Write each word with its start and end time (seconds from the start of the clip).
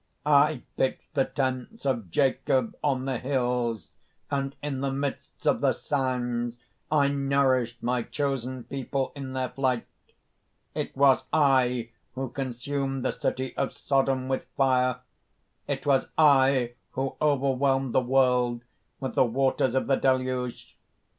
I 0.25 0.63
pitched 0.77 1.13
the 1.13 1.25
tents 1.25 1.85
of 1.85 2.09
Jacob 2.09 2.75
on 2.83 3.05
the 3.05 3.19
hills; 3.19 3.89
and 4.31 4.55
in 4.63 4.81
the 4.81 4.91
midst 4.91 5.45
of 5.45 5.61
the 5.61 5.73
sands 5.73 6.57
I 6.91 7.07
nourished 7.09 7.83
my 7.83 8.01
chosen 8.01 8.63
people 8.63 9.11
in 9.15 9.33
their 9.33 9.49
flight. 9.49 9.85
"It 10.73 10.97
was 10.97 11.25
I 11.31 11.91
who 12.15 12.29
consumed 12.29 13.05
the 13.05 13.11
city 13.11 13.55
of 13.55 13.73
Sodom 13.73 14.27
with 14.27 14.45
fire! 14.57 15.01
It 15.67 15.85
was 15.85 16.09
I 16.17 16.73
who 16.93 17.15
overwhelmed 17.21 17.93
the 17.93 18.01
world 18.01 18.63
with 18.99 19.13
the 19.13 19.23
waters 19.25 19.75
of 19.75 19.85
the 19.85 19.97
Deluge! 19.97 20.75